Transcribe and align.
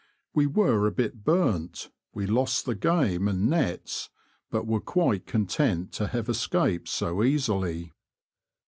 We 0.33 0.47
were 0.47 0.87
a 0.87 0.91
bit 0.91 1.23
burnt, 1.23 1.91
we 2.11 2.25
lost 2.25 2.65
the 2.65 2.73
game 2.73 3.27
and 3.27 3.47
nets, 3.47 4.09
but 4.49 4.65
were 4.65 4.81
quite 4.81 5.27
content 5.27 5.91
to 5.91 6.07
have 6.07 6.27
escaped 6.27 6.87
so 6.89 7.23
easily. 7.23 7.93